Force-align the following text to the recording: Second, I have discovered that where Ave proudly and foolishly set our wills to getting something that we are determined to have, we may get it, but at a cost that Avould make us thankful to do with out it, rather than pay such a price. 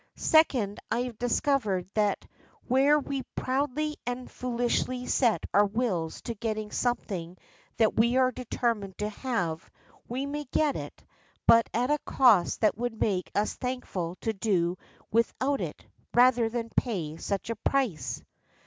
Second, 0.15 0.79
I 0.89 1.03
have 1.03 1.19
discovered 1.19 1.87
that 1.93 2.25
where 2.67 2.97
Ave 2.97 3.21
proudly 3.35 3.97
and 4.03 4.31
foolishly 4.31 5.05
set 5.05 5.45
our 5.53 5.67
wills 5.67 6.23
to 6.23 6.33
getting 6.33 6.71
something 6.71 7.37
that 7.77 7.95
we 7.99 8.17
are 8.17 8.31
determined 8.31 8.97
to 8.97 9.09
have, 9.09 9.69
we 10.07 10.25
may 10.25 10.45
get 10.45 10.75
it, 10.75 11.03
but 11.45 11.69
at 11.71 11.91
a 11.91 11.99
cost 11.99 12.61
that 12.61 12.75
Avould 12.77 12.99
make 12.99 13.29
us 13.35 13.53
thankful 13.53 14.15
to 14.21 14.33
do 14.33 14.75
with 15.11 15.31
out 15.39 15.61
it, 15.61 15.85
rather 16.15 16.49
than 16.49 16.71
pay 16.75 17.17
such 17.17 17.51
a 17.51 17.55
price. 17.57 18.23